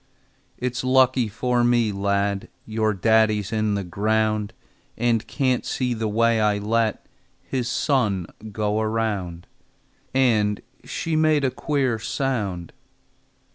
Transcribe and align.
"It's 0.57 0.83
lucky 0.83 1.27
for 1.27 1.63
me, 1.63 1.91
lad, 1.91 2.47
Your 2.65 2.91
daddy's 2.91 3.51
in 3.53 3.75
the 3.75 3.83
ground, 3.83 4.51
And 4.97 5.27
can't 5.27 5.63
see 5.63 5.93
the 5.93 6.07
way 6.07 6.41
I 6.41 6.57
let 6.57 7.05
His 7.43 7.69
son 7.69 8.25
go 8.51 8.79
around!" 8.81 9.45
And 10.11 10.61
she 10.83 11.15
made 11.15 11.43
a 11.45 11.51
queer 11.51 11.99
sound. 11.99 12.73